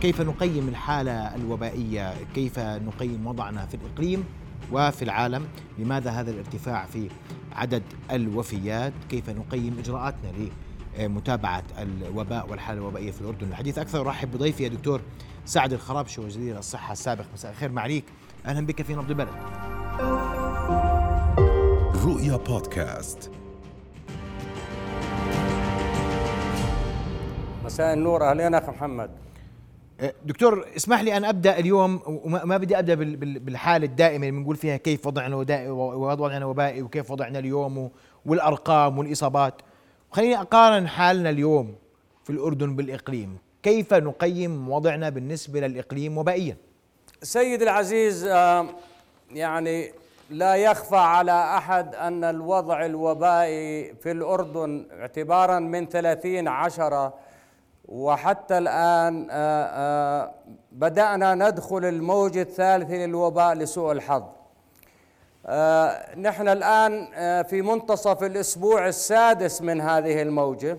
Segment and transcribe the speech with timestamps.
[0.00, 4.24] كيف نقيم الحالة الوبائية؟ كيف نقيم وضعنا في الإقليم
[4.72, 5.46] وفي العالم؟
[5.78, 7.08] لماذا هذا الارتفاع في
[7.52, 10.32] عدد الوفيات؟ كيف نقيم إجراءاتنا
[10.98, 14.00] لمتابعة الوباء والحالة الوبائية في الأردن؟ الحديث أكثر.
[14.00, 15.00] أرحب بضيفي يا دكتور
[15.44, 17.24] سعد الخرابشي وزير الصحة السابق.
[17.34, 17.72] مساء الخير.
[17.72, 18.04] معليك
[18.46, 19.28] أهلا بك في نبض البلد.
[22.04, 23.30] رؤيا بودكاست.
[27.64, 28.30] مساء النور.
[28.30, 29.25] أهلين أخ محمد.
[30.24, 32.94] دكتور اسمح لي أن أبدأ اليوم وما بدي أبدأ
[33.38, 35.36] بالحالة الدائمة اللي بنقول فيها كيف وضعنا
[35.76, 37.90] وضعنا وبائي وكيف وضعنا اليوم
[38.26, 39.54] والأرقام والإصابات.
[40.10, 41.74] خليني أقارن حالنا اليوم
[42.24, 43.38] في الأردن بالإقليم.
[43.62, 46.56] كيف نقيم وضعنا بالنسبة للإقليم وبائيا؟
[47.22, 48.66] سيد العزيز آه،
[49.32, 49.92] يعني
[50.30, 57.14] لا يخفى على أحد أن الوضع الوبائي في الأردن اعتبارا من 30 عشرة
[57.88, 60.34] وحتى الآن آه، آه،
[60.72, 64.22] بدأنا ندخل الموج الثالث للوباء لسوء الحظ.
[65.46, 67.06] آه، نحن الآن
[67.42, 70.78] في منتصف الأسبوع السادس من هذه الموجة.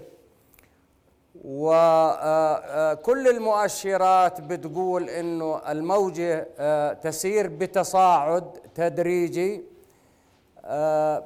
[1.45, 6.47] وكل المؤشرات بتقول إنه الموجة
[6.93, 9.76] تسير بتصاعد تدريجي.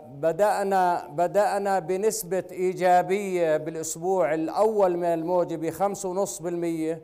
[0.05, 7.01] بدأنا بدأنا بنسبة إيجابية بالأسبوع الأول من الموجة بخمس ونص بالمية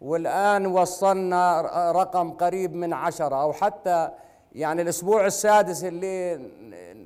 [0.00, 1.60] والآن وصلنا
[1.96, 4.10] رقم قريب من عشرة أو حتى
[4.52, 6.36] يعني الأسبوع السادس اللي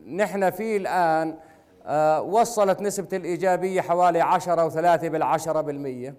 [0.07, 1.37] نحن فيه الآن
[1.87, 6.15] آه، وصلت نسبة الإيجابية حوالي عشرة وثلاثة بالعشرة بالمية.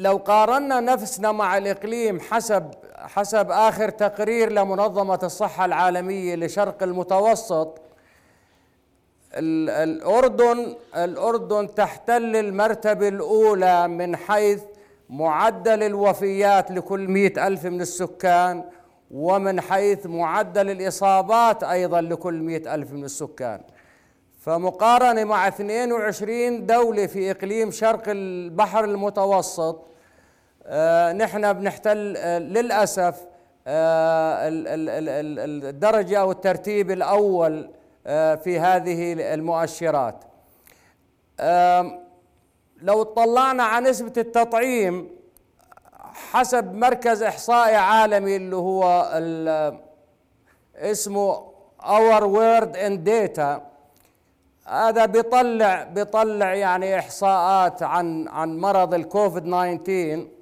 [0.00, 7.80] لو قارنا نفسنا مع الإقليم حسب حسب آخر تقرير لمنظمة الصحة العالمية لشرق المتوسط
[9.34, 14.62] الأردن الأردن تحتل المرتبة الأولى من حيث
[15.10, 18.64] معدل الوفيات لكل مئة ألف من السكان
[19.10, 23.60] ومن حيث معدل الإصابات أيضا لكل مئة ألف من السكان.
[24.38, 29.90] فمقارنة مع 22 دولة في إقليم شرق البحر المتوسط
[31.12, 33.26] نحن بنحتل آه، للأسف
[33.66, 34.48] آه،
[35.68, 37.70] الدرجة أو الترتيب الأول
[38.44, 40.24] في هذه المؤشرات.
[42.82, 45.08] لو اطلعنا على نسبة التطعيم
[46.32, 49.10] حسب مركز إحصائي عالمي اللي هو
[50.76, 53.70] اسمه Our World in Data
[54.66, 60.39] هذا بيطلع بيطلع يعني إحصاءات عن عن مرض الكوفيد 19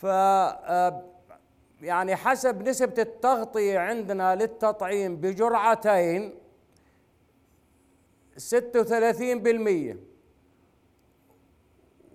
[0.00, 1.02] ف آه،
[1.80, 6.34] يعني حسب نسبة التغطية عندنا للتطعيم بجرعتين
[8.38, 9.96] 36%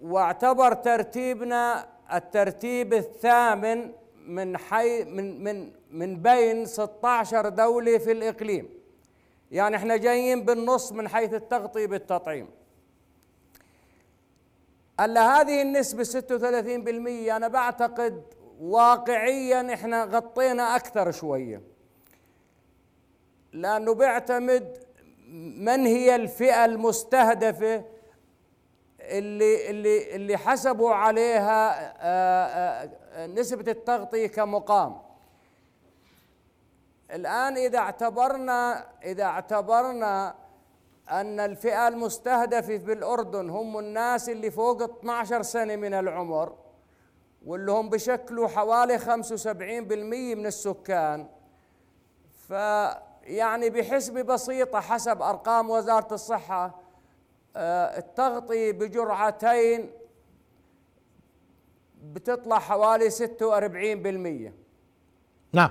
[0.01, 3.91] واعتبر ترتيبنا الترتيب الثامن
[4.27, 8.69] من حي من من من بين 16 دولة في الإقليم.
[9.51, 12.49] يعني إحنا جايين بالنص من حيث التغطية بالتطعيم.
[15.01, 18.23] هلا هذه النسبة 36% أنا بعتقد
[18.59, 21.61] واقعيا إحنا غطينا أكثر شوية.
[23.53, 24.77] لأنه بيعتمد
[25.57, 27.85] من هي الفئة المستهدفة
[28.99, 35.01] اللي اللي اللي حسبوا عليها آه، آه، نسبة التغطية كمقام.
[37.11, 40.40] الآن إذا اعتبرنا إذا اعتبرنا
[41.11, 46.55] أن الفئة المستهدفة بالأردن هم الناس اللي فوق 12 سنة من العمر
[47.45, 49.05] واللي هم بشكلوا حوالي 75%
[50.35, 51.27] من السكان.
[52.47, 56.81] فيعني بحسبة بسيطة حسب أرقام وزارة الصحة
[57.55, 59.91] آه، التغطية بجرعتين
[62.03, 64.51] بتطلع حوالي 46%
[65.53, 65.69] نعم.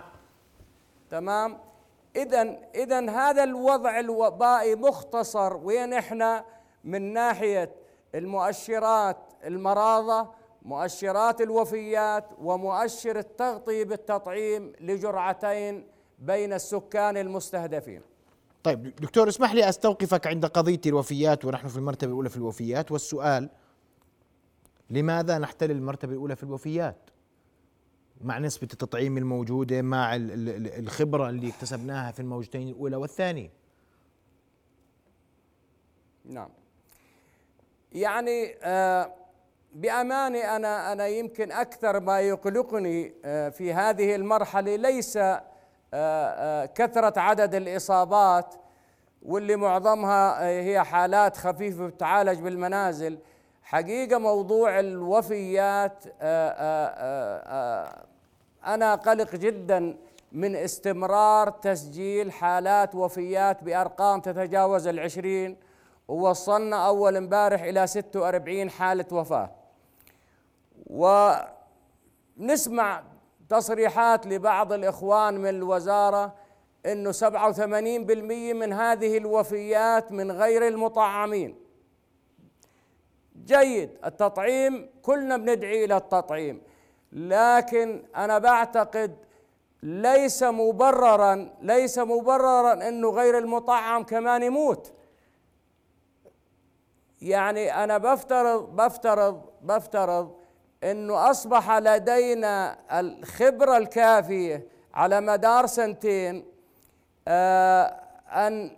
[1.10, 1.58] تمام؟
[2.16, 6.44] اذا اذا هذا الوضع الوبائي مختصر وين إحنا؟
[6.84, 7.74] من ناحية
[8.14, 10.28] المؤشرات المراضه
[10.62, 15.86] مؤشرات الوفيات ومؤشر التغطيه بالتطعيم لجرعتين
[16.18, 18.02] بين السكان المستهدفين.
[18.62, 22.92] طيب دكتور اسمح لي أستوقفك عند قضية الوفيات ونحن في المرتبة الأولى في الوفيات.
[22.92, 23.48] والسؤال
[24.90, 27.10] لماذا نحتل المرتبة الأولى في الوفيات؟
[28.20, 33.50] مع نسبة التطعيم الموجودة مع الخبرة اللي اكتسبناها في الموجتين الأولى والثانية.
[36.24, 36.48] نعم.
[37.92, 39.14] يعني آه
[39.74, 45.42] بأمانة أنا أنا يمكن أكثر ما يقلقني آه في هذه المرحلة ليس آه
[45.94, 48.54] آه كثرة عدد الإصابات
[49.22, 53.18] واللي معظمها هي حالات خفيفة بتعالج بالمنازل.
[53.70, 56.88] حقيقة موضوع الوفيات آه، آه،
[57.46, 58.06] آه،
[58.66, 59.96] أنا قلق جدا
[60.32, 65.56] من استمرار تسجيل حالات وفيات بأرقام تتجاوز العشرين
[66.08, 69.50] ووصلنا أول امبارح إلى 46 حالة وفاة.
[72.36, 73.02] ونسمع
[73.48, 76.34] تصريحات لبعض الإخوان من الوزارة
[76.86, 81.56] أنه 87% من هذه الوفيات من غير المطعمين.
[83.44, 86.62] جيد التطعيم كلنا بندعي إلى التطعيم.
[87.12, 89.16] لكن أنا بعتقد
[89.82, 94.92] ليس مبررا ليس مبررا إنه غير المطعم كمان يموت.
[97.22, 100.36] يعني أنا بفترض بفترض بفترض
[100.84, 106.44] إنه أصبح لدينا الخبرة الكافية على مدار سنتين
[107.28, 107.82] آه
[108.28, 108.76] أن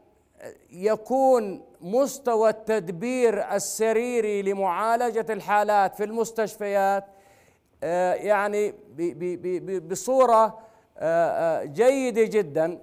[0.70, 7.04] يكون مستوى التدبير السريري لمعالجة الحالات في المستشفيات
[8.14, 8.74] يعني
[9.80, 10.58] بصورة
[10.98, 12.80] آه، آه، جيدة جدا.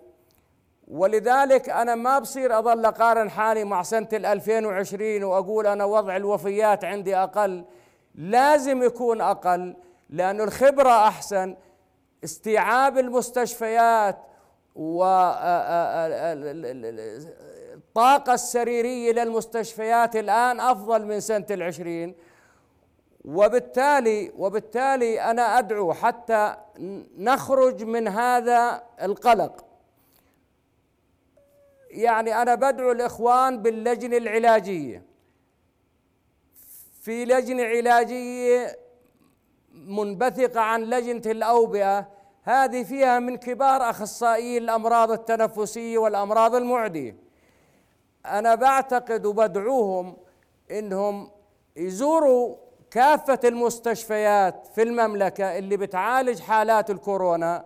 [0.87, 7.15] ولذلك أنا ما بصير أظل أقارن حالي مع سنة 2020 وأقول أنا وضع الوفيات عندي
[7.15, 7.65] أقل.
[8.15, 9.75] لازم يكون أقل
[10.09, 11.55] لأن الخبرة أحسن
[12.23, 14.17] استيعاب المستشفيات
[14.75, 15.23] والطاقة
[18.33, 22.15] السريرية للمستشفيات الآن أفضل من سنة العشرين.
[23.29, 26.55] وبالتالي وبالتالي أنا أدعو حتى
[27.17, 29.65] نخرج من هذا القلق.
[31.89, 35.05] يعني أنا بدعو الإخوان باللجنة العلاجية.
[37.01, 38.79] في لجنة علاجية
[39.73, 42.09] منبثقة عن لجنة الأوبئة
[42.43, 47.15] هذه فيها من كبار أخصائيي الأمراض التنفسية والأمراض المعدية.
[48.25, 50.17] أنا بعتقد وبدعوهم
[50.71, 51.31] إنهم
[51.75, 57.65] يزوروا كافة المستشفيات في المملكة اللي بتعالج حالات الكورونا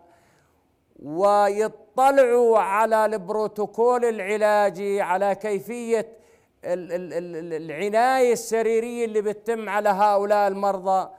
[1.03, 6.07] ويطلعوا على البروتوكول العلاجي على كيفية
[6.65, 11.09] العناية السريرية اللي بتتم على هؤلاء المرضى.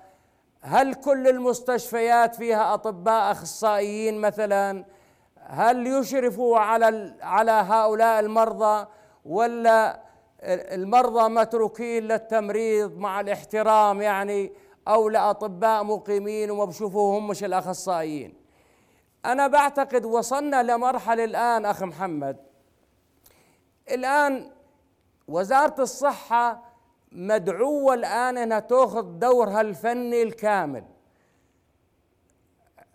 [0.61, 4.85] هل كل المستشفيات فيها أطباء أخصائيين مثلا؟
[5.47, 8.87] هل يشرفوا على على هؤلاء المرضى
[9.25, 10.01] ولا
[10.47, 14.53] المرضى متروكين للتمريض مع الاحترام يعني
[14.89, 18.35] أو لأطباء مقيمين وما بشوفوهم مش الأخصائيين.
[19.25, 22.37] أنا بعتقد وصلنا لمرحلة الآن أخ محمد.
[23.91, 24.51] الآن
[25.29, 26.63] وزارة الصحة
[27.13, 30.85] مدعوة الآن إنها تأخذ دورها الفني الكامل.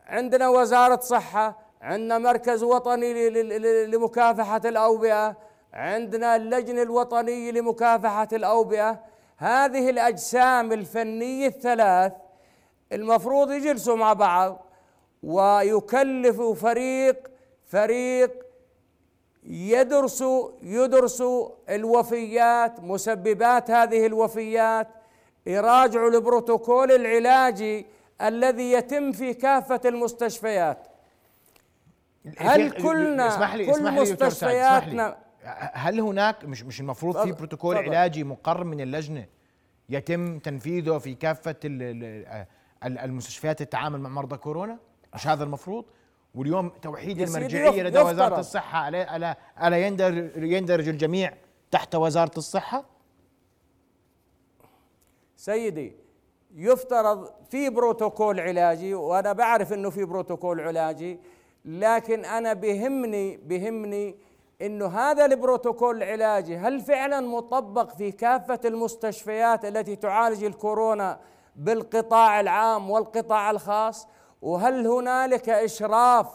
[0.06, 3.30] عندنا وزارة صحة عندنا مركز وطني
[3.86, 9.00] لمكافحة الأوبئة عندنا اللجنه الوطنيه لمكافحة الأوبئة.
[9.38, 12.14] هذه الأجسام الفنية الثلاث
[12.92, 14.66] المفروض يجلسوا مع بعض
[15.24, 17.28] ويكلفوا فريق
[17.66, 18.32] فريق
[19.44, 24.88] يدرسوا يدرسوا الوفيات مسببات هذه الوفيات
[25.46, 27.86] يراجعوا البروتوكول العلاجي
[28.22, 30.88] الذي يتم في كافة المستشفيات.
[32.38, 35.18] هل كلنا اسمح لي كل مستشفياتنا
[35.74, 37.88] هل هناك مش مش المفروض في بروتوكول طبعا.
[37.88, 39.26] علاجي مقرر من اللجنة
[39.90, 41.56] يتم تنفيذه في كافة
[42.84, 44.78] المستشفيات التعامل مع مرضى كورونا؟
[45.16, 45.86] مش هذا المفروض؟
[46.36, 51.34] واليوم توحيد المرجعية لدى وزارة الصحة الا الا الا يندرج يندرج الجميع
[51.72, 52.86] تحت وزارة الصحة؟
[55.38, 55.94] سيدي
[56.56, 61.20] يفترض في بروتوكول علاجي وأنا بعرف إنه في بروتوكول علاجي
[61.66, 64.16] لكن أنا بهمني بهمني
[64.62, 71.20] إنه هذا البروتوكول العلاجي هل فعلا مطبق في كافة المستشفيات التي تعالج الكورونا
[71.56, 74.08] بالقطاع العام والقطاع الخاص؟
[74.42, 76.28] وهل هنالك إشراف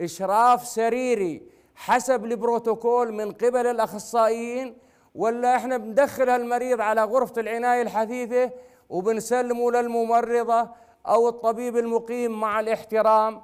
[0.00, 1.42] إشراف سريري
[1.74, 4.76] حسب البروتوكول من قبل الأخصائيين؟
[5.14, 8.50] ولا إحنا بندخل المريض على غرفة العناية الحثيثه
[8.88, 10.68] وبنسلمه للممرضة
[11.06, 13.42] أو الطبيب المقيم مع الاحترام؟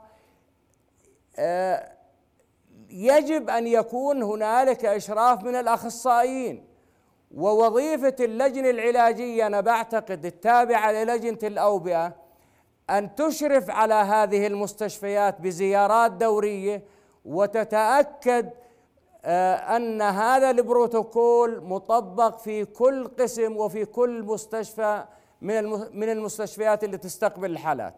[1.39, 1.94] آه
[2.91, 6.75] يجب أن يكون هنالك إشراف من الأخصائيين.
[7.35, 12.13] ووظيفة اللجنة العلاجية أنا بعتقد التابعة للجنة الأوبئة
[12.91, 16.83] أن تشرف على هذه المستشفيات بزيارات دورية
[17.25, 18.51] وتتأكد
[19.27, 25.05] آه، أن هذا البروتوكول مطبق في كل قسم وفي كل مستشفى
[25.41, 27.95] من من المستشفيات اللي تستقبل الحالات.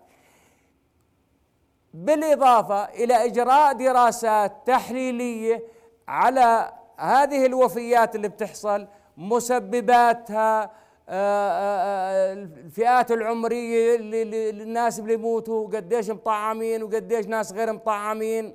[1.95, 5.63] بالإضافة إلى إجراء دراسات تحليلية
[6.09, 10.71] على هذه الوفيات اللي بتحصل مسبباتها
[11.09, 18.55] آه، آه، الفئات العمرية اللي الناس اللي يموتوا قديش مطعمين وقديش ناس غير مطعمين.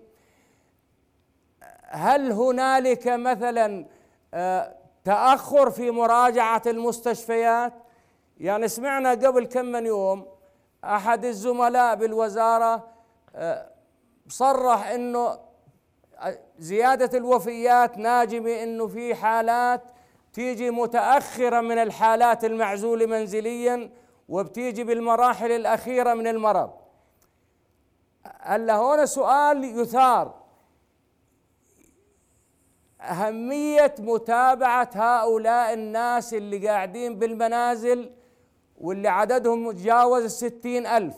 [1.84, 3.86] هل هنالك مثلا
[5.04, 7.74] تأخر في مراجعة المستشفيات؟
[8.38, 10.26] يعني سمعنا قبل كم من يوم
[10.84, 12.91] أحد الزملاء بالوزارة
[14.28, 15.40] صرح إنه
[16.60, 19.82] زيادة الوفيات ناجمة إنه في حالات
[20.34, 23.90] تيجي متأخرة من الحالات المعزولة منزليا
[24.30, 26.72] وبتيجي بالمراحل الأخيرة من المرض.
[28.26, 30.42] هلأ هون سؤال يثار.
[33.02, 38.12] أهمية متابعة هؤلاء الناس اللي قاعدين بالمنازل
[38.78, 41.16] واللي عددهم تجاوز الستين ألف.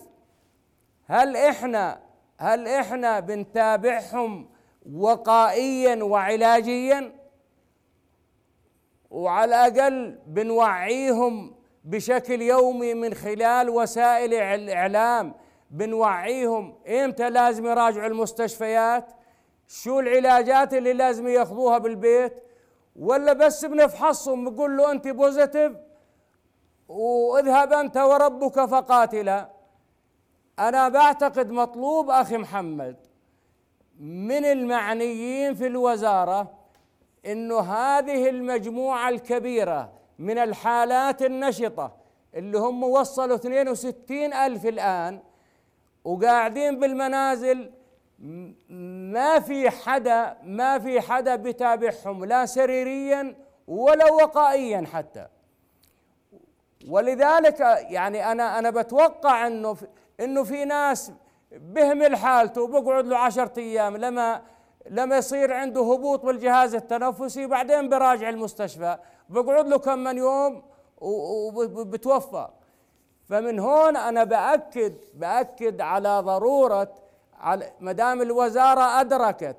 [1.06, 2.03] هل إحنا
[2.44, 4.50] هل إحنا بنتابعهم
[4.94, 7.12] وقائيا وعلاجيا؟
[9.12, 15.34] وعلى الأقل بنوعيهم بشكل يومي من خلال وسائل الاعلام
[15.72, 16.76] بنوعيهم.
[16.88, 19.06] إمتى لازم يراجعوا المستشفيات؟
[19.68, 22.44] شو العلاجات اللي لازم ياخذوها بالبيت؟
[22.96, 25.72] ولا بس بنفحصهم بنقول له أنت بوزيتيف
[26.88, 29.53] وإذهب أنت وربك فقاتلا.
[30.60, 32.96] أنا بعتقد مطلوب أخي محمد
[34.00, 36.52] من المعنيين في الوزارة
[37.26, 41.96] أنه هذه المجموعة الكبيرة من الحالات النشطة
[42.36, 45.20] اللي هم وصلوا 62 ألف الآن
[46.04, 47.72] وقاعدين بالمنازل
[48.20, 53.36] ما في حدا ما في حدا بتابعهم لا سريريا
[53.68, 55.28] ولا وقائيا حتى.
[56.90, 59.78] ولذلك يعني أنا أنا بتوقع إنه
[60.20, 61.12] إنه في ناس
[61.52, 64.42] بهمل حالته وبقعد له عشرة أيام لما
[64.90, 68.98] لما يصير عنده هبوط بالجهاز التنفسي وبعدين براجع المستشفى.
[69.30, 70.64] بقعد له كم من يوم
[71.02, 72.48] وبتوفى.
[73.30, 76.94] فمن هون أنا بأكد بأكد على ضرورة
[77.40, 79.58] على ما دام الوزارة أدركت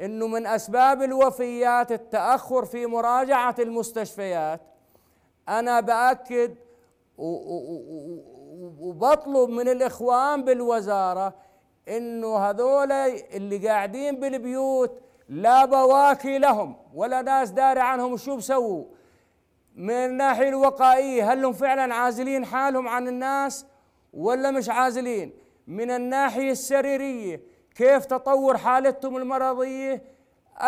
[0.00, 4.60] إنه من أسباب الوفيات التأخر في مراجعة المستشفيات
[5.48, 6.54] أنا بأكد
[8.80, 11.34] وبطلب من الإخوان بالوزارة
[11.88, 18.84] إنه هذول اللي قاعدين بالبيوت لا بواكي لهم ولا ناس داري عنهم شو بسووا.
[19.76, 23.66] من الناحية الوقائية هل هم فعلا عازلين حالهم عن الناس
[24.12, 25.32] ولا مش عازلين؟
[25.66, 27.40] من الناحية السريرية
[27.74, 30.02] كيف تطور حالتهم المرضية؟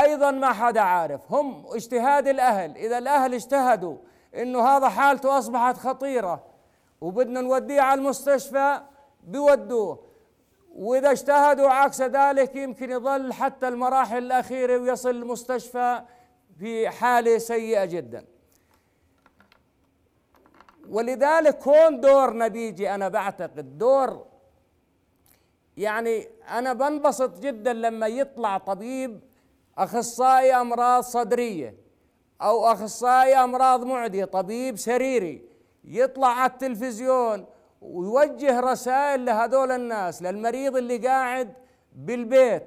[0.00, 1.32] أيضا ما حدا عارف.
[1.32, 2.76] هم اجتهاد الأهل.
[2.76, 3.96] إذا الأهل اجتهدوا
[4.34, 6.53] إنه هذا حالته أصبحت خطيرة
[7.04, 8.80] وبدنا نوديه على المستشفى
[9.24, 10.04] بودوه
[10.74, 16.02] وإذا اجتهدوا عكس ذلك يمكن يظل حتى المراحل الأخيرة ويصل المستشفى
[16.58, 18.24] في حالة سيئة جدا.
[20.88, 24.26] ولذلك هون دورنا بيجي أنا بعتقد دور
[25.76, 29.20] يعني أنا بنبسط جدا لما يطلع طبيب
[29.78, 31.74] أخصائي أمراض صدرية
[32.42, 35.53] أو أخصائي أمراض معدية طبيب سريري
[35.84, 37.46] يطلع على التلفزيون
[37.82, 41.54] ويوجه رسائل لهذول الناس للمريض اللي قاعد
[41.92, 42.62] بالبيت.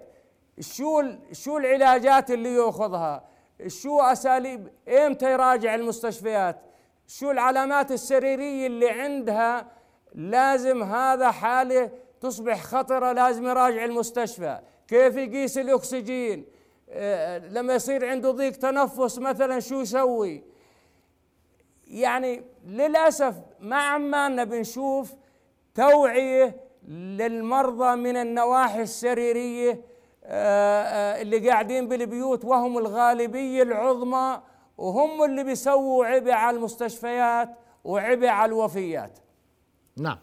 [0.59, 3.23] شو شو العلاجات اللي يأخذها؟
[3.67, 6.61] شو أساليب؟ إمتى يراجع المستشفيات؟
[7.07, 9.67] شو العلامات السريرية اللي عندها؟
[10.15, 14.59] لازم هذا حالة تصبح خطرة لازم يراجع المستشفى.
[14.87, 16.45] كيف يقيس الأكسجين؟
[16.89, 20.43] آه، لما يصير عنده ضيق تنفس مثلا شو يسوي؟
[21.87, 25.13] يعني للأسف ما عمالنا بنشوف
[25.75, 26.55] توعية
[26.87, 29.81] للمرضى من النواحي السريرية
[30.23, 34.41] آه، آه، اللي قاعدين بالبيوت وهم الغالبية العظمى
[34.77, 37.49] وهم اللي بيسووا عبء على المستشفيات
[37.83, 39.19] وعبء على الوفيات.
[39.97, 40.17] نعم.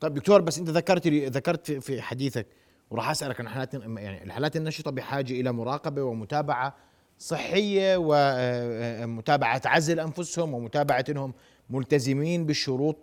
[0.00, 2.46] طيب دكتور بس انت ذكرت ذكرت في حديثك
[2.90, 6.76] وراح أسألك عن حالات يعني الحالات النشطة بحاجة إلى مراقبة ومتابعة
[7.18, 11.34] صحية ومتابعه عزل أنفسهم ومتابعة إنهم
[11.70, 12.96] ملتزمين بالشروط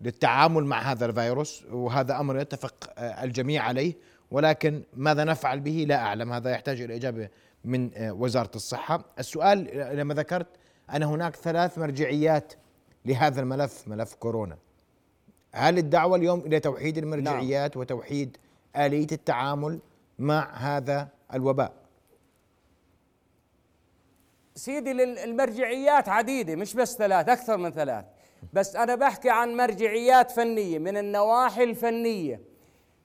[0.00, 3.94] للتعامل مع هذا الفيروس وهذا أمر يتفق الجميع عليه.
[4.30, 6.32] ولكن ماذا نفعل به؟ لا أعلم.
[6.32, 7.28] هذا يحتاج إلى إجابة
[7.64, 9.04] من وزارة الصحة.
[9.18, 10.46] السؤال لما ذكرت
[10.94, 12.52] أن هناك ثلاث مرجعيات
[13.04, 14.56] لهذا الملف ملف كورونا.
[15.52, 17.80] هل الدعوة اليوم إلى توحيد المرجعيات نعم.
[17.80, 18.36] وتوحيد
[18.76, 19.78] آلية التعامل
[20.18, 21.72] مع هذا الوباء؟
[24.54, 24.90] سيدي
[25.24, 28.04] المرجعيات عديدة مش بس ثلاث أكثر من ثلاث.
[28.52, 32.40] بس أنا بحكي عن مرجعيات فنية من النواحي الفنية.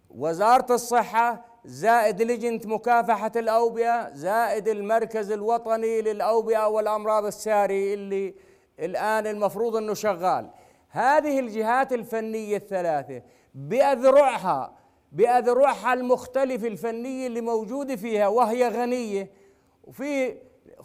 [0.09, 8.35] وزارة الصحة زائد لجنة مكافحة الأوبئة زائد المركز الوطني للأوبئة والأمراض الساري اللي
[8.79, 10.49] الآن المفروض أنه شغال.
[10.89, 13.21] هذه الجهات الفنية الثلاثة
[13.55, 14.77] بأذرعها
[15.11, 19.31] بأذرعها المختلفة الفنية اللي موجودة فيها وهي غنية.
[19.83, 20.37] وفي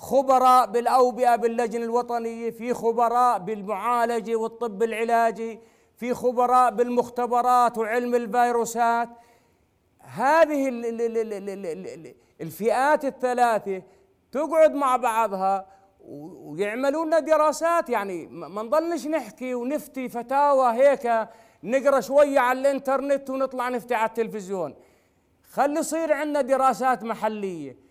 [0.02, 5.60] خبراء بالأوبئة باللجنة الوطنية في خبراء بالمعالجة والطب العلاجي
[5.96, 9.08] في خبراء بالمختبرات وعلم الفيروسات.
[10.00, 10.68] هذه
[12.40, 13.82] الفئات الثلاثة
[14.32, 15.66] تقعد مع بعضها
[16.04, 17.90] ويعملوا لنا دراسات.
[17.90, 21.28] يعني ما نضلش نحكي ونفتي فتاوى هيك
[21.62, 24.74] نقرأ شوية على الإنترنت ونطلع نفتي على التلفزيون.
[25.52, 27.81] خلي يصير عندنا دراسات محلية.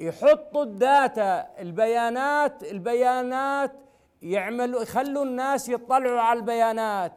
[0.00, 3.72] يحطوا الداتا البيانات البيانات
[4.22, 7.12] يعملوا يخلوا الناس يطلعوا على البيانات.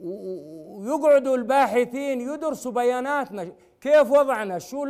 [0.00, 3.52] ويقعدوا الباحثين يدرسوا بياناتنا.
[3.80, 4.84] كيف وضعنا؟ شو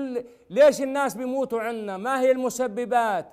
[0.50, 3.26] ليش الناس بيموتوا عنا ما هي المسببات؟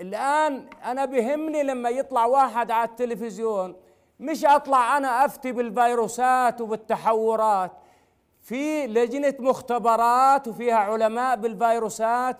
[0.00, 3.76] الآن أنا بهمني لما يطلع واحد على التلفزيون
[4.20, 7.72] مش أطلع أنا أفتي بالفيروسات وبالتحورات.
[8.48, 12.36] في لجنة مختبرات وفيها علماء بالفيروسات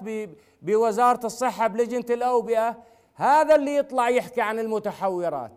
[0.62, 2.76] بوزارة الصحة بلجنة الأوبئة.
[3.14, 5.52] هذا اللي يطلع يحكي عن المتحورات.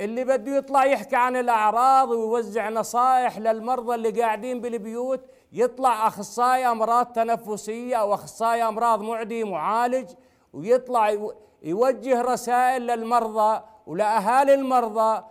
[0.00, 5.20] اللي بده يطلع يحكي عن الأعراض ويوزع نصائح للمرضى اللي قاعدين بالبيوت
[5.52, 10.10] يطلع أخصائي أمراض تنفسية أو أخصائي أمراض معدي معالج
[10.52, 11.30] ويطلع
[11.62, 15.24] يوجه رسائل للمرضى ولأهالي المرضى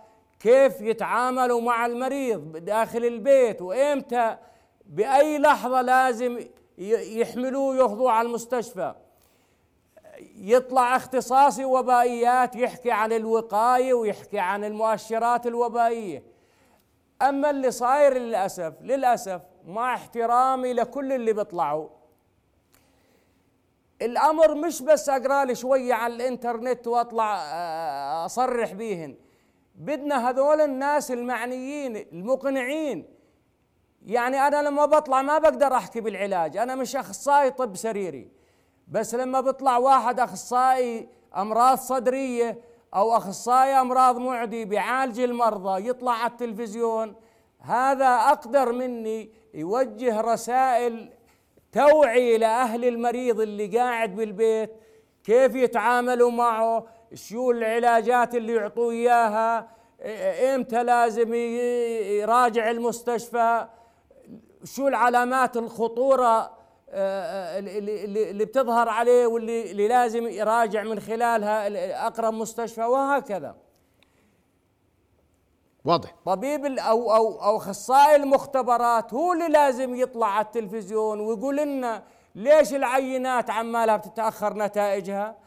[0.44, 4.36] كيف يتعاملوا مع المريض داخل البيت وإمتى؟
[4.86, 6.46] بأي لحظة لازم
[6.78, 8.94] يحملوه ياخذوه على المستشفى.
[10.36, 16.22] يطلع اختصاصي وبائيات يحكي عن الوقاية ويحكي عن المؤشرات الوبائية.
[17.22, 21.88] أما اللي صاير للأسف للأسف مع احترامي لكل اللي بيطلعوا.
[24.02, 29.16] الأمر مش بس أقرأ لي شوية على الإنترنت وأطلع آه، أصرح بيهن.
[29.74, 33.04] بدنا هذول الناس المعنيين المقنعين.
[34.06, 38.28] يعني أنا لما بطلع ما بقدر أحكي بالعلاج أنا مش أخصائي طب سريري.
[38.88, 42.58] بس لما بيطلع واحد أخصائي أمراض صدرية
[42.94, 47.14] أو أخصائي أمراض معدي بيعالج المرضى يطلع على التلفزيون
[47.60, 51.10] هذا أقدر مني يوجه رسائل
[51.72, 54.70] توعي لأهل المريض اللي قاعد بالبيت
[55.24, 59.68] كيف يتعاملوا معه شو العلاجات اللي يعطوه إياها؟
[60.54, 63.66] إمتى لازم يراجع المستشفى؟
[64.64, 66.50] شو العلامات الخطورة
[66.90, 73.56] آه، اللي بتظهر عليه واللي اللي لازم يراجع من خلالها أقرب مستشفى؟ وهكذا.
[75.84, 76.14] واضح.
[76.26, 82.02] طبيب أو أو أو أخصائي المختبرات هو اللي لازم يطلع على التلفزيون ويقول لنا
[82.34, 85.43] ليش العينات عمالها بتتأخر نتائجها؟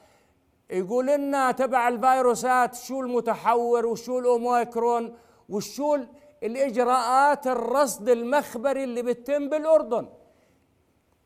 [0.70, 5.18] يقول لنا تبع الفيروسات شو المتحور وشو الأوميكرون
[5.50, 5.98] وشو
[6.44, 10.08] الإجراءات الرصد المخبري اللي بتتم بالأردن.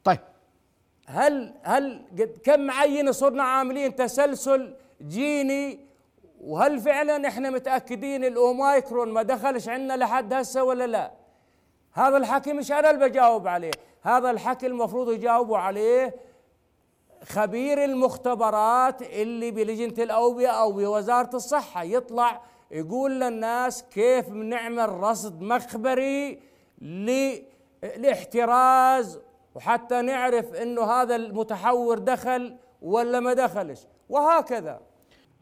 [0.03, 0.19] طيب.
[1.07, 2.05] هل هل
[2.43, 5.79] كم عينة صرنا عاملين تسلسل جيني؟
[6.41, 11.11] وهل فعلا إحنا متأكدين الأوميكرون ما دخلش عندنا لحد هسه ولا لا؟
[11.93, 16.15] هذا الحكي مش أنا اللي بجاوب عليه هذا الحكي المفروض يجاوبوا عليه
[17.23, 26.39] خبير المختبرات اللي بلجنة الأوبئة أو بوزارة الصحة يطلع يقول للناس كيف بنعمل رصد مخبري
[27.87, 29.19] للاحتراز
[29.55, 33.79] وحتى نعرف إنه هذا المتحور دخل ولا ما دخلش.
[34.09, 34.79] وهكذا.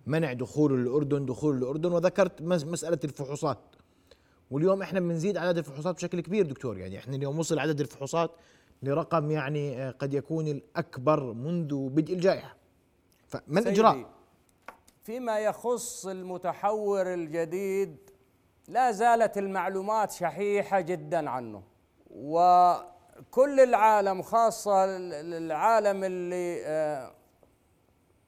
[0.07, 3.59] منع دخول الأردن دخول الأردن وذكرت مسألة الفحوصات.
[4.51, 8.31] واليوم إحنا بنزيد عدد الفحوصات بشكل كبير دكتور يعني إحنا اليوم وصل عدد الفحوصات
[8.83, 12.55] لرقم يعني آه، قد يكون الأكبر منذ بدء الجائحة.
[13.27, 14.05] فما الاجراء
[15.03, 17.97] فيما يخص المتحور الجديد
[18.67, 21.63] لا زالت المعلومات شحيحة جدا عنه.
[22.11, 27.11] وكل العالم خاصة العالم اللي آه،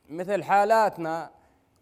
[0.09, 1.31] مثل حالاتنا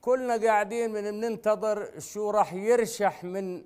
[0.01, 3.63] كلنا قاعدين من بننتظر شو راح يرشح من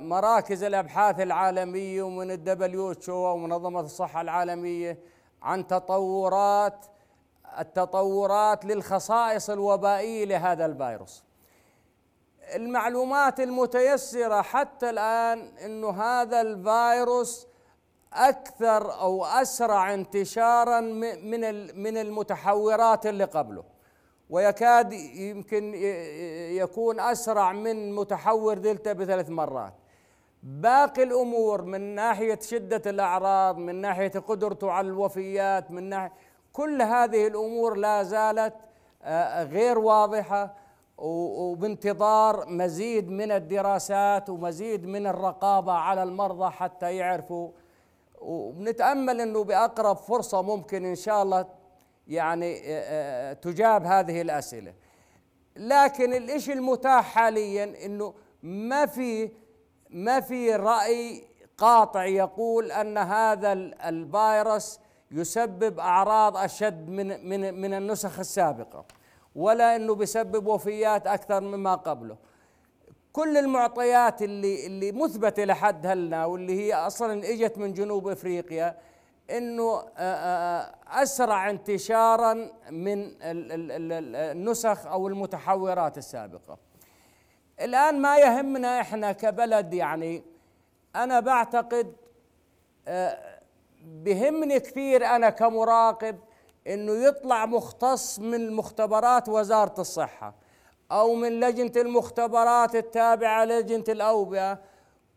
[0.00, 4.98] مراكز الأبحاث العالمية ومن ال WHO منظمه الصحة العالمية
[5.42, 6.86] عن تطورات
[7.58, 11.24] التطورات للخصائص الوبائية لهذا الفيروس.
[12.54, 17.46] المعلومات المتيسرة حتى الآن إنه هذا الفيروس
[18.12, 23.73] أكثر أو أسرع انتشارا من من المتحورات اللي قبله.
[24.30, 25.74] ويكاد يمكن
[26.54, 29.74] يكون أسرع من متحور دلتا بثلاث مرات.
[30.42, 36.12] باقي الأمور من ناحية شدة الأعراض من ناحية قدرته على الوفيات من ناحية
[36.52, 38.54] كل هذه الأمور لا زالت
[39.02, 40.54] آه، غير واضحة
[40.98, 47.48] وبانتظار مزيد من الدراسات ومزيد من الرقابة على المرضى حتى يعرفوا.
[48.20, 51.46] وبنتامل إنه بأقرب فرصة ممكن إن شاء الله
[52.08, 54.74] يعني آه، آه، تجاب هذه الأسئلة.
[55.56, 59.30] لكن الإشي المتاح حاليا إنه ما في
[59.90, 61.24] ما في رأي
[61.58, 68.84] قاطع يقول أن هذا الفيروس يسبب أعراض أشد من من من النسخ السابقة
[69.34, 72.16] ولا إنه بيسبب وفيات أكثر مما قبله.
[73.12, 78.76] كل المعطيات اللي اللي مثبتة لحد هلنا واللي هي أصلا إجت من جنوب إفريقيا
[79.30, 86.58] إنه آه، آه، آه، أسرع انتشارا من النسخ أو المتحورات السابقة.
[87.60, 90.22] الآن ما يهمنا إحنا كبلد يعني
[90.96, 91.96] أنا بعتقد
[93.84, 96.18] بهمني كثير أنا كمراقب
[96.66, 100.34] إنه يطلع مختص من مختبرات وزارة الصحة
[100.92, 104.58] أو من لجنة المختبرات التابعة لجنة الأوبئة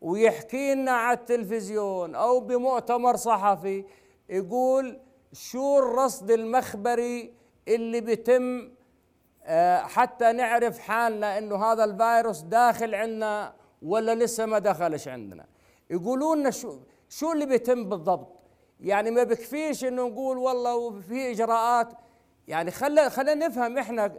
[0.01, 3.85] ويحكي لنا على التلفزيون أو بمؤتمر صحفي
[4.29, 4.99] يقول
[5.33, 7.33] شو الرصد المخبري
[7.67, 8.71] اللي بيتم
[9.43, 15.45] آه، حتى نعرف حالنا إنه هذا الفيروس داخل عندنا ولا لسه ما دخلش عندنا.
[15.89, 16.79] يقولوا لنا شو
[17.09, 18.39] شو اللي بيتم بالضبط؟
[18.79, 21.87] يعني ما بكفيش إنه نقول والله في إجراءات.
[22.47, 24.13] يعني خلينا خلينا نفهم إحنا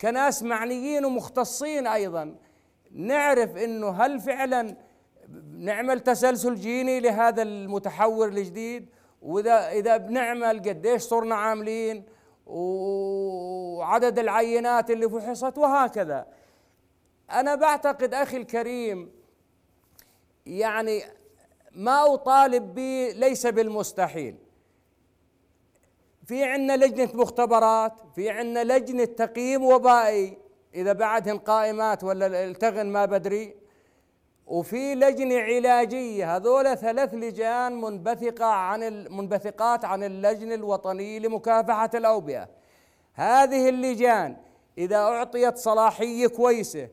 [0.00, 2.36] كناس معنيين ومختصين أيضا.
[2.92, 4.76] نعرف إنه هل فعلا
[5.58, 8.88] نعمل تسلسل جيني لهذا المتحور الجديد
[9.22, 12.04] وإذا إذا بنعمل قديش صرنا عاملين
[12.46, 16.26] وعدد العينات اللي فحصت وهكذا.
[17.30, 19.12] أنا بعتقد أخي الكريم
[20.46, 21.02] يعني
[21.72, 24.36] ما أطالب به ليس بالمستحيل.
[26.26, 30.38] في عندنا لجنة مختبرات في عندنا لجنة تقييم وبائي
[30.74, 33.59] إذا بعدهن قائمات ولا التغن ما بدري.
[34.50, 42.48] وفي لجنة علاجية هذول ثلاث لجان منبثقة عن المنبثقات عن اللجنة الوطنية لمكافحة الأوبئة.
[43.14, 44.36] هذه اللجان
[44.78, 46.88] إذا أعطيت صلاحية كويسة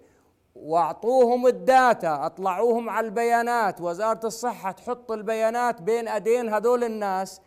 [0.55, 7.41] واعطوهم الداتا اطلعوهم على البيانات وزارة الصحة تحط البيانات بين أدين هذول الناس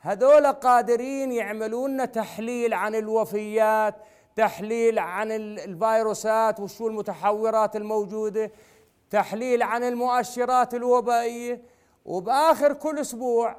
[0.00, 3.94] هذول قادرين يعملون تحليل عن الوفيات
[4.36, 8.50] تحليل عن الفيروسات وشو المتحورات الموجودة.
[9.12, 11.62] تحليل عن المؤشرات الوبائية
[12.04, 13.56] وبآخر كل أسبوع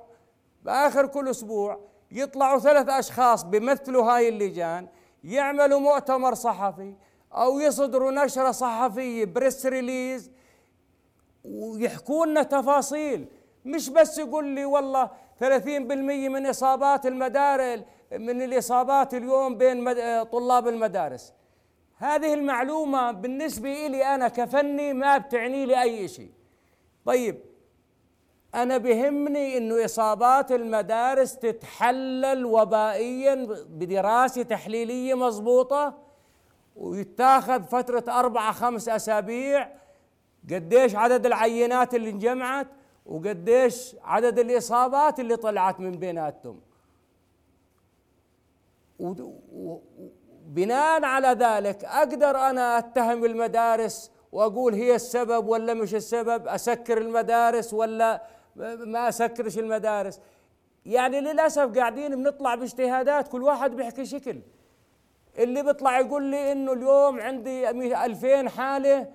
[0.64, 1.80] بآخر كل أسبوع
[2.12, 4.88] يطلعوا ثلاث أشخاص بيمثلوا هاي اللجان
[5.24, 6.96] يعملوا مؤتمر صحفي
[7.34, 10.32] أو يصدروا نشرة صحفية press release
[11.46, 13.28] ويحكوا لنا تفاصيل.
[13.66, 15.46] مش بس يقول لي والله 30%
[16.30, 17.80] من إصابات المدارس
[18.12, 21.34] من الإصابات اليوم بين طلاب المدارس.
[22.04, 26.32] هذه المعلومة بالنسبة لي أنا كفني ما بتعني لي أي شيء
[27.06, 27.40] طيب
[28.56, 35.98] أنا بهمني إنه إصابات المدارس تتحلل وبائيا بدراسة تحليلية مضبوطة
[36.76, 39.70] ويتاخذ فترة أربعة خمس أسابيع
[40.52, 42.68] قديش عدد العينات اللي انجمعت
[43.06, 46.60] وقديش عدد الإصابات اللي طلعت من بيناتهم.
[50.46, 57.74] بناء على ذلك أقدر أنا أتهم المدارس وأقول هي السبب ولا مش السبب؟ أسكر المدارس
[57.74, 58.24] ولا
[58.86, 60.20] ما أسكرش المدارس؟
[60.86, 64.42] يعني للأسف قاعدين بنطلع باجتهادات كل واحد بيحكي شكل.
[65.38, 67.70] اللي بيطلع يقول لي إنه اليوم عندي
[68.06, 69.10] 2000 حالة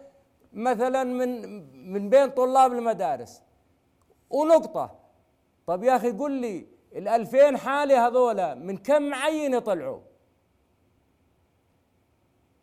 [0.52, 1.42] مثلا من
[1.92, 3.42] من بين طلاب المدارس.
[4.30, 4.98] ونقطة.
[5.66, 10.07] طب يا أخي قل لي ال 2000 حالة هذولا من كم عينة طلعوا؟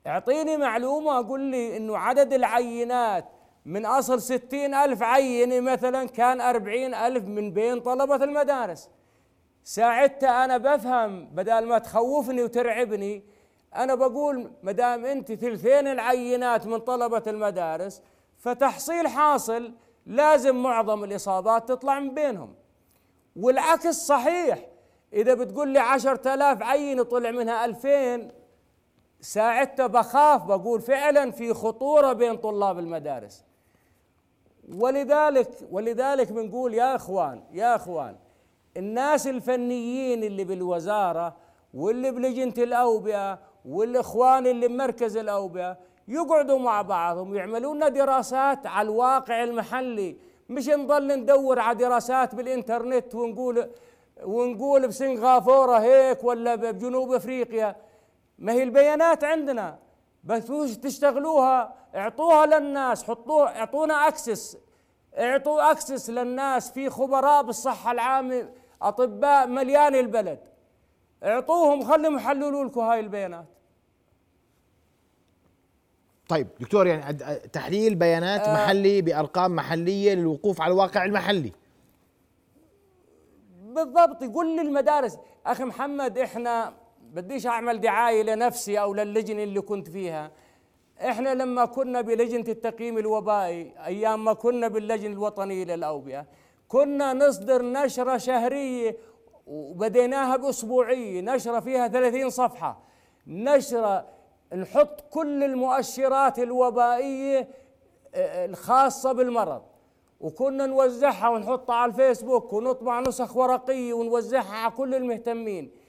[0.07, 3.25] اعطيني معلومة أقول لي أنه عدد العينات
[3.65, 8.89] من أصل ستين ألف عينة مثلا كان أربعين ألف من بين طلبة المدارس.
[9.63, 13.23] ساعدتها أنا بفهم بدل ما تخوفني وترعبني
[13.75, 18.01] أنا بقول مدام أنت ثلثين العينات من طلبة المدارس
[18.37, 19.73] فتحصيل حاصل
[20.05, 22.55] لازم معظم الإصابات تطلع من بينهم.
[23.35, 24.59] والعكس صحيح
[25.13, 28.31] إذا بتقول لي عشرة آلاف عينة طلع منها ألفين
[29.25, 33.43] ساعدت بخاف بقول فعلا في خطورة بين طلاب المدارس.
[34.75, 38.15] ولذلك ولذلك بنقول يا إخوان يا إخوان
[38.77, 41.35] الناس الفنيين اللي بالوزارة
[41.73, 49.43] واللي بلجنة الأوبئة والإخوان اللي بمركز الأوبئة يقعدوا مع بعضهم ويعملوا لنا دراسات على الواقع
[49.43, 50.17] المحلي.
[50.49, 53.69] مش نضل ندور على دراسات بالإنترنت ونقول
[54.23, 57.75] ونقول بسنغافورة هيك ولا بجنوب أفريقيا.
[58.39, 59.79] ما هي البيانات عندنا؟
[60.23, 60.45] بس
[60.81, 64.57] تشتغلوها؟ اعطوها للناس حطوها اعطونا اكسس
[65.17, 68.49] اعطوا اكسس للناس في خبراء بالصحة العامة
[68.81, 70.39] أطباء مليان البلد.
[71.23, 73.45] اعطوهم خليهم يحللوا لكم هاي البيانات.
[76.29, 77.13] طيب دكتور يعني
[77.53, 78.53] تحليل بيانات آه.
[78.53, 81.51] محلي بأرقام محلية للوقوف على الواقع المحلي.
[83.61, 86.73] بالضبط يقول للمدارس أخي محمد إحنا
[87.15, 90.31] بديش أعمل دعاية لنفسي أو للجنه اللي كنت فيها.
[91.01, 96.25] إحنا لما كنا بلجنة التقييم الوبائي أيام ما كنا باللجنة الوطنية للأوبئة
[96.67, 98.97] كنا نصدر نشرة شهرية
[99.47, 102.83] وبديناها بأسبوعية نشرة فيها 30 صفحة.
[103.27, 104.05] نشرة
[104.55, 107.47] نحط كل المؤشرات الوبائية
[108.15, 109.61] آه، الخاصة بالمرض.
[110.19, 115.84] وكنا نوزعها ونحطها على الفيسبوك ونطبع نسخ ورقية ونوزعها على كل المهتمين.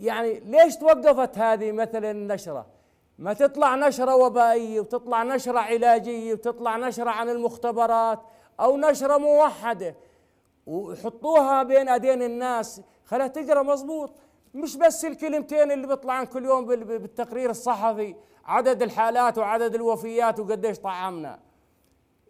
[0.00, 2.66] يعني ليش توقفت هذه مثلا النشرة؟
[3.18, 8.20] ما تطلع نشرة وبائيه وتطلع نشرة علاجية وتطلع نشرة عن المختبرات
[8.60, 9.96] أو نشرة موحدة.
[10.66, 14.10] ويحطوها بين أيدين الناس خلها تقرأ مضبوط.
[14.54, 21.38] مش بس الكلمتين اللي بيطلعن كل يوم بالتقرير الصحفي عدد الحالات وعدد الوفيات وقديش طعمنا.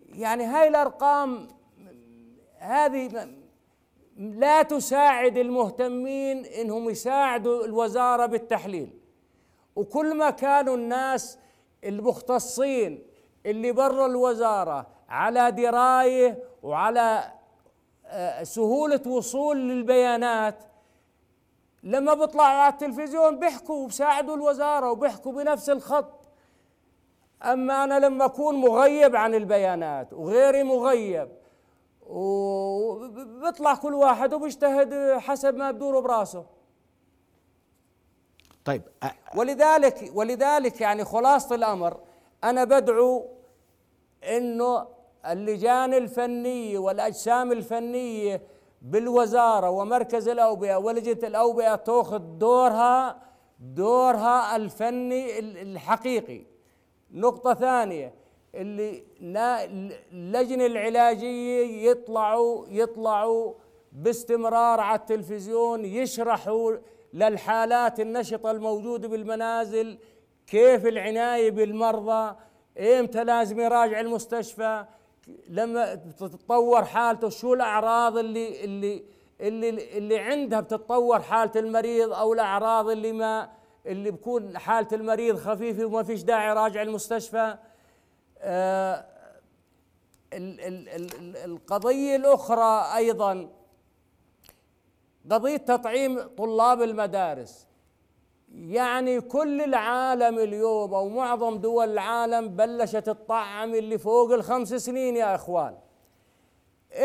[0.09, 1.49] يعني هاي الأرقام
[2.59, 3.29] هذه
[4.17, 8.91] لا تساعد المهتمين إنهم يساعدوا الوزارة بالتحليل.
[9.77, 11.39] وكل ما كانوا الناس
[11.85, 13.03] المختصين
[13.47, 17.33] اللي برا الوزارة على دراية وعلى
[18.07, 20.65] آه، سهولة وصول للبيانات
[21.83, 26.29] لما بيطلعوا على التلفزيون بيحكوا وبساعدوا الوزارة وبيحكوا بنفس الخط.
[27.43, 31.29] أما أنا لما أكون مغيب عن البيانات وغيري مغيب
[32.11, 36.47] وبيطلع كل واحد وبيجتهد حسب ما بدوره براسه.
[38.65, 38.83] طيب
[39.37, 42.01] ولذلك ولذلك يعني خلاصة الأمر
[42.45, 43.27] أنا بدعو
[44.25, 44.87] إنه
[45.27, 48.43] اللجان الفنيه والأجسام الفنيه
[48.83, 53.23] بالوزارة ومركز الأوبئة ولجنة الأوبئة تأخذ دورها
[53.61, 56.47] دورها الفني الحقيقي.
[57.11, 58.15] نقطة ثانية
[58.55, 59.03] اللي
[60.13, 63.55] اللجنة العلاجية يطلعوا يطلعوا
[63.93, 66.73] باستمرار على التلفزيون يشرحوا
[67.15, 69.99] للحالات النشطة الموجودة بالمنازل
[70.47, 72.37] كيف العناية بالمرضى
[72.79, 74.85] إمتى لازم يراجع المستشفى
[75.49, 79.05] لما تتطور حالته شو الأعراض اللي اللي
[79.41, 83.51] اللي اللي عندها بتتطور حالة المريض أو الأعراض اللي ما
[83.87, 87.57] اللي بكون حالة المريض خفيفة وما فيش داعي يراجع المستشفى؟
[88.41, 89.05] آه
[90.33, 93.49] ال ال ال القضية الأخرى أيضا
[95.31, 97.67] قضية تطعيم طلاب المدارس.
[98.55, 105.35] يعني كل العالم اليوم أو معظم دول العالم بلشت تطعم اللي فوق الخمس سنين يا
[105.35, 105.77] إخوان.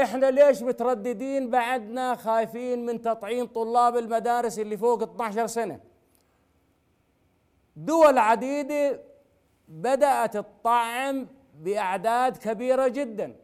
[0.01, 5.79] إحنا ليش مترددين بعدنا خايفين من تطعيم طلاب المدارس اللي فوق 12 سنة؟
[7.75, 9.01] دول عديدة
[9.67, 11.27] بدأت تطعم
[11.61, 13.35] بأعداد كبيرة جدا.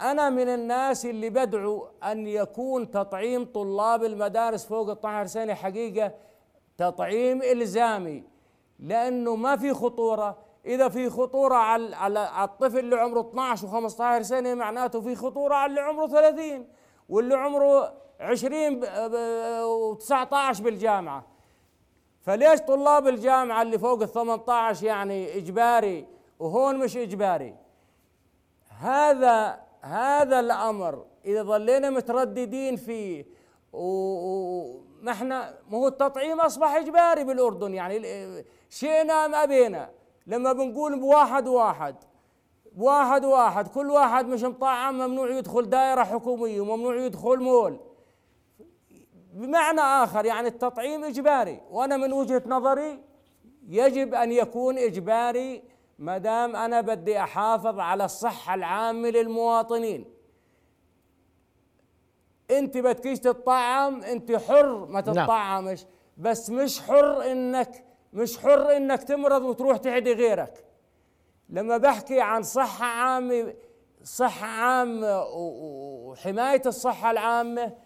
[0.00, 6.12] أنا من الناس اللي بدعو أن يكون تطعيم طلاب المدارس فوق 12 سنة حقيقة
[6.78, 8.24] تطعيم إلزامي
[8.78, 10.38] لأنه ما في خطورة.
[10.66, 15.70] إذا في خطورة على على الطفل اللي عمره 12 و15 سنة معناته في خطورة على
[15.70, 16.66] اللي عمره 30
[17.08, 21.35] واللي عمره 20 و19 بالجامعة.
[22.26, 26.06] فليش طلاب الجامعة اللي فوق ال 18 يعني إجباري
[26.38, 27.54] وهون مش إجباري؟
[28.78, 33.26] هذا هذا الأمر إذا ظلينا مترددين فيه
[33.72, 38.02] و ما إحنا ما هو التطعيم أصبح إجباري بالأردن يعني
[38.70, 39.90] شئنا أم أبينا.
[40.26, 41.96] لما بنقول بواحد واحد
[42.72, 47.80] بواحد واحد كل واحد مش مطعم ممنوع يدخل دائرة حكومية وممنوع يدخل مول.
[49.36, 51.60] بمعنى آخر يعني التطعيم إجباري.
[51.70, 53.00] وأنا من وجهة نظري
[53.68, 55.62] يجب أن يكون إجباري
[55.98, 60.04] ما دام أنا بدي أحافظ على الصحة العامة للمواطنين.
[62.50, 65.26] أنت بدكيش تطعم أنت حر ما نعم.
[65.26, 70.64] تطعمش بس مش حر إنك مش حر إنك تمرض وتروح تعدي غيرك.
[71.48, 73.54] لما بحكي عن صحة عامة
[74.04, 77.85] صحة عامة وحماية الصحة العامة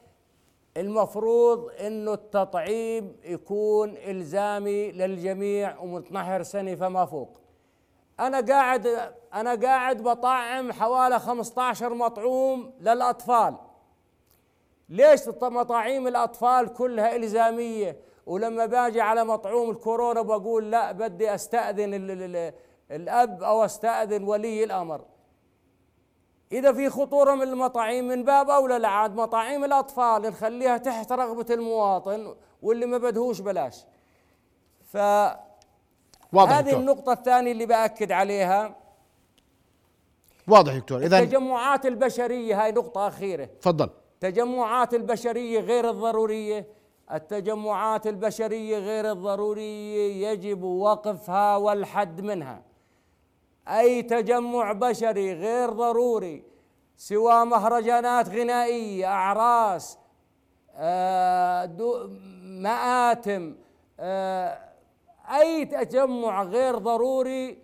[0.76, 7.40] المفروض إنه التطعيم يكون إلزامي للجميع ومن 12 سنة فما فوق.
[8.20, 13.56] أنا قاعد أنا قاعد بطعم حوالي 15 مطعوم للأطفال.
[14.88, 21.94] ليش مطاعيم الأطفال كلها إلزامية؟ ولما باجي على مطعوم الكورونا بقول لا بدي أستأذن
[22.90, 25.00] الأب أو أستأذن ولي الأمر.
[26.52, 32.34] إذا في خطورة من المطاعيم من باب أولى لعاد مطاعيم الأطفال نخليها تحت رغبة المواطن
[32.62, 33.84] واللي ما بدهوش بلاش.
[34.92, 34.96] ف
[36.32, 36.80] واضح هذه دكتور.
[36.80, 38.76] النقطة الثانية اللي بأكد عليها.
[40.48, 40.98] واضح دكتور.
[40.98, 43.44] إذا التجمعات البشرية هاي نقطة أخيرة.
[43.44, 43.90] تفضل.
[44.14, 46.66] التجمعات البشرية غير الضرورية.
[47.12, 52.62] التجمعات البشرية غير الضرورية يجب وقفها والحد منها.
[53.68, 56.44] أي تجمع بشري غير ضروري
[56.96, 59.98] سوى مهرجانات غنائية أعراس
[60.74, 61.66] آه
[62.42, 63.56] مآتم
[64.00, 64.58] آه
[65.40, 67.58] أي تجمع غير ضروري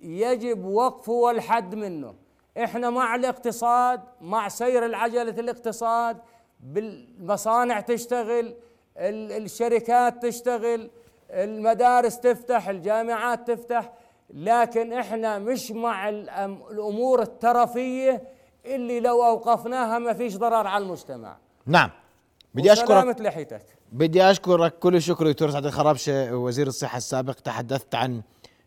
[0.00, 2.14] يجب وقفه والحد منه.
[2.64, 6.18] إحنا مع الاقتصاد مع سير العجلة الاقتصاد
[6.60, 8.54] بالمصانع تشتغل
[8.96, 10.90] الشركات تشتغل
[11.30, 13.92] المدارس تفتح الجامعات تفتح
[14.30, 18.22] لكن إحنا مش مع الأمور الترفيه
[18.64, 21.36] اللي لو أوقفناها ما فيش ضرر على المجتمع.
[21.66, 21.90] نعم.
[22.54, 23.20] بدي أشكرك.
[23.20, 23.62] لحيتك.
[23.92, 24.78] بدي أشكرك.
[24.78, 27.34] كل الشكر دكتور سعد الخرابشه وزير الصحة السابق.
[27.34, 28.22] تحدثت عن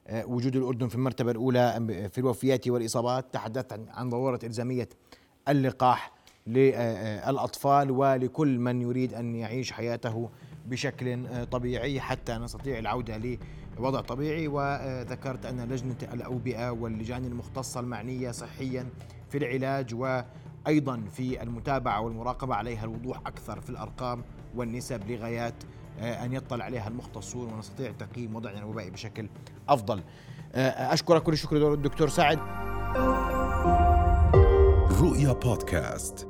[0.07, 3.25] آه، وجود الأردن في المرتبة الأولى في الوفيات والإصابات.
[3.33, 4.89] تحدثت عن, ضرورة إلزامية
[5.49, 6.11] اللقاح
[6.47, 10.29] للاطفال ولكل من يريد أن يعيش حياته
[10.65, 13.37] بشكل آه، طبيعي حتى نستطيع العودة
[13.79, 18.89] لوضع طبيعي وذكرت أن لجنة الأوبئة واللجان المختصة المعنية صحيا
[19.29, 24.23] في العلاج وأيضا في المتابعة والمراقبة عليها الوضوح أكثر في الأرقام
[24.55, 25.53] والنسب لغايات
[25.99, 29.29] آه، أن يطلع عليها المختصون ونستطيع تقييم وضعنا الوبائي بشكل
[29.69, 30.03] أفضل.
[30.53, 32.39] آه، أشكرك كل الشكر الدكتور سعد.
[35.01, 36.28] رؤيا بودكاست